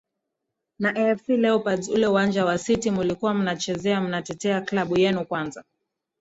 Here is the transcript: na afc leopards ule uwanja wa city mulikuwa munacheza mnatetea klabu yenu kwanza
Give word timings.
na 0.79 0.95
afc 0.95 1.29
leopards 1.29 1.89
ule 1.89 2.07
uwanja 2.07 2.45
wa 2.45 2.57
city 2.57 2.91
mulikuwa 2.91 3.33
munacheza 3.33 4.01
mnatetea 4.01 4.61
klabu 4.61 4.99
yenu 4.99 5.25
kwanza 5.25 5.63